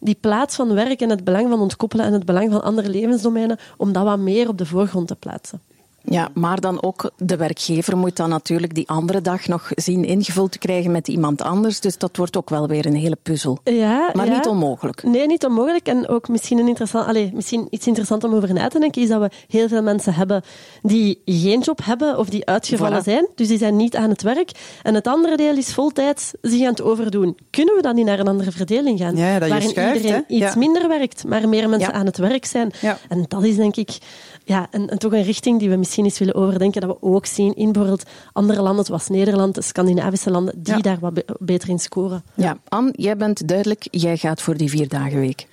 [0.00, 3.58] die plaats van werk en het belang van ontkoppelen en het belang van andere levensdomeinen,
[3.76, 5.60] om dat wat meer op de voorgrond te plaatsen.
[6.04, 10.52] Ja, maar dan ook de werkgever moet dan natuurlijk die andere dag nog zien ingevuld
[10.52, 11.80] te krijgen met iemand anders.
[11.80, 13.58] Dus dat wordt ook wel weer een hele puzzel.
[13.64, 14.34] Ja, maar ja.
[14.36, 15.02] niet onmogelijk.
[15.02, 15.86] Nee, niet onmogelijk.
[15.86, 19.08] En ook misschien, een interessant, allez, misschien iets interessants om over na te denken, is
[19.08, 20.42] dat we heel veel mensen hebben
[20.82, 23.04] die geen job hebben of die uitgevallen Voilà.
[23.04, 23.28] zijn.
[23.34, 24.50] Dus die zijn niet aan het werk.
[24.82, 27.36] En het andere deel is voltijds zich aan het overdoen.
[27.50, 29.16] Kunnen we dan niet naar een andere verdeling gaan?
[29.16, 30.34] Ja, dat waarin schuift, iedereen hè?
[30.34, 32.72] iets minder werkt, maar meer mensen aan het werk zijn.
[33.08, 33.98] En dat is denk ik
[34.44, 36.80] ja, een, een- toch een richting die we misschien eens willen overdenken.
[36.80, 40.80] Dat we ook zien in bijvoorbeeld andere landen, zoals Nederland, de Scandinavische landen, die Ja.
[40.80, 42.24] daar wat be- beter in scoren.
[42.34, 45.46] Ja, Anne, jij bent duidelijk, jij gaat voor die vier dagen week.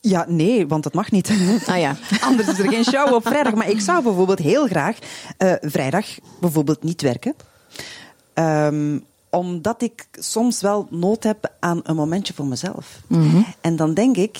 [0.00, 1.30] Ja, nee, want dat mag niet.
[1.66, 1.96] Ah ja.
[2.20, 3.54] Anders is er geen show op vrijdag.
[3.54, 4.98] Maar ik zou bijvoorbeeld heel graag
[5.36, 6.06] eh, vrijdag
[6.40, 7.34] bijvoorbeeld niet werken.
[8.34, 8.98] Ehm,
[9.30, 13.00] omdat ik soms wel nood heb aan een momentje voor mezelf.
[13.60, 14.38] En dan denk ik,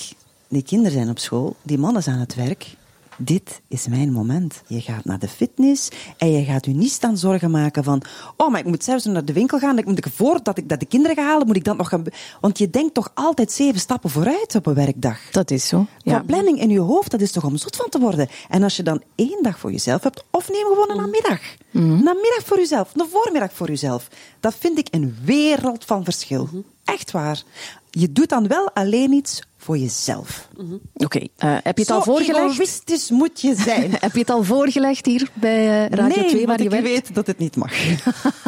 [0.49, 2.75] die kinderen zijn op school, die man is aan het werk.
[3.19, 4.63] Dit is mijn moment.
[4.67, 8.03] Je gaat naar de fitness en je gaat je niet staan zorgen maken van
[8.37, 9.79] oh, maar ik moet zelfs naar de winkel gaan.
[9.79, 12.03] Ik moet ik voordat ik dat de kinderen ga halen, moet ik dat nog gaan...
[12.03, 15.19] be-" Want je denkt toch altijd zeven stappen vooruit op een werkdag.
[15.31, 15.87] Dat is zo.
[16.03, 16.23] Ja.
[16.23, 18.29] planning in je hoofd, dat is toch om zot van te worden.
[18.49, 21.41] En als je dan één dag voor jezelf hebt, of neem gewoon een namiddag.
[21.73, 24.09] Een namiddag voor jezelf, een voormiddag voor jezelf.
[24.41, 26.49] Dat vind ik een wereld van verschil.
[26.97, 27.43] Echt waar.
[27.91, 30.49] Je doet dan wel alleen iets voor jezelf.
[30.95, 32.53] Oké, eh, heb je het Zo al voorgelegd?
[32.53, 33.91] egoïstisch moet je zijn.
[34.01, 37.15] Heb je het al voorgelegd hier bij eh, Radio nee, 2 waar je ik weet
[37.15, 37.73] dat het niet mag.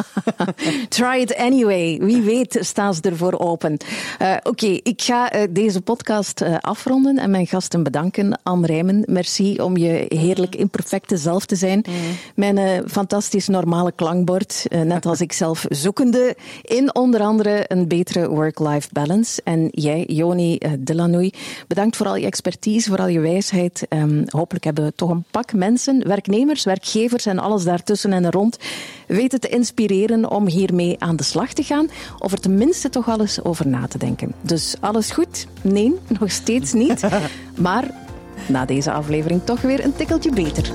[0.89, 1.99] Try it anyway.
[2.01, 3.77] Wie weet staan ze ervoor open.
[4.19, 8.41] Eh, Oké, ik ga deze podcast afronden en mijn gasten bedanken.
[8.43, 11.85] Anne Rijmen, merci om je heerlijk imperfecte zelf te zijn.
[12.35, 18.31] Mijn eh, fantastisch normale klankbord, net als ik zelf zoekende in onder andere een betere
[18.39, 19.41] work-life balance.
[19.45, 21.33] En jij, Joni eh, Delanoy,
[21.67, 23.87] bedankt voor al je expertise, voor al je wijsheid.
[23.89, 28.59] Ehm, hopelijk hebben we toch een pak mensen, werknemers, werkgevers en alles daartussen en rond
[29.07, 31.89] weten te inspireren om hiermee aan de slag te gaan.
[32.19, 34.33] Of er tenminste toch al eens over na te denken.
[34.41, 35.47] Dus alles goed?
[35.63, 37.07] Nee, nog steeds niet.
[37.57, 37.91] Maar
[38.49, 40.73] na deze aflevering toch weer een tikkeltje beter.